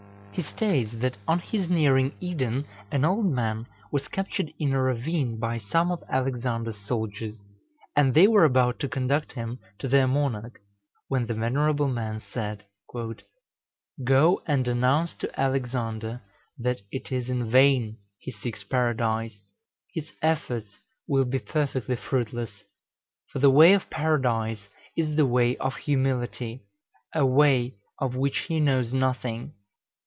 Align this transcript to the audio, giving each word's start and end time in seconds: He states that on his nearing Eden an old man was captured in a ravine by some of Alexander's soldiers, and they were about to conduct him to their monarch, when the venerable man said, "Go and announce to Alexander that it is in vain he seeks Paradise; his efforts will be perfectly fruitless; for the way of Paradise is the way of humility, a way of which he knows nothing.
He 0.33 0.43
states 0.43 0.93
that 0.93 1.17
on 1.27 1.39
his 1.39 1.69
nearing 1.69 2.13
Eden 2.21 2.65
an 2.89 3.03
old 3.03 3.25
man 3.25 3.67
was 3.91 4.07
captured 4.07 4.49
in 4.57 4.71
a 4.71 4.81
ravine 4.81 5.37
by 5.37 5.57
some 5.57 5.91
of 5.91 6.01
Alexander's 6.09 6.77
soldiers, 6.77 7.41
and 7.97 8.13
they 8.13 8.27
were 8.27 8.45
about 8.45 8.79
to 8.79 8.87
conduct 8.87 9.33
him 9.33 9.59
to 9.79 9.89
their 9.89 10.07
monarch, 10.07 10.57
when 11.09 11.25
the 11.25 11.33
venerable 11.33 11.89
man 11.89 12.21
said, 12.21 12.63
"Go 14.03 14.41
and 14.45 14.65
announce 14.69 15.15
to 15.15 15.37
Alexander 15.39 16.21
that 16.57 16.79
it 16.93 17.11
is 17.11 17.29
in 17.29 17.51
vain 17.51 17.97
he 18.17 18.31
seeks 18.31 18.63
Paradise; 18.63 19.37
his 19.93 20.11
efforts 20.21 20.77
will 21.09 21.25
be 21.25 21.39
perfectly 21.39 21.97
fruitless; 21.97 22.63
for 23.33 23.39
the 23.39 23.51
way 23.51 23.73
of 23.73 23.89
Paradise 23.89 24.69
is 24.95 25.17
the 25.17 25.25
way 25.27 25.57
of 25.57 25.75
humility, 25.75 26.63
a 27.13 27.25
way 27.25 27.75
of 27.99 28.15
which 28.15 28.45
he 28.47 28.61
knows 28.61 28.93
nothing. 28.93 29.53